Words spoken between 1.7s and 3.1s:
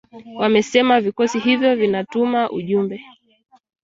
vinatuma ujumbe